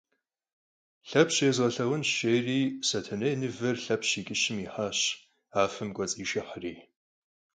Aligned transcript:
Lhepş 1.09 1.37
yêzğelhağunş,– 1.45 2.09
jjêri 2.17 2.61
Setenêy 2.89 3.35
mıver 3.41 3.77
Lhepş 3.85 4.09
yi 4.15 4.21
ç'ışım 4.27 4.57
yihaş, 4.63 4.99
afem 5.61 5.89
k'uets'işşıhri. 5.95 6.73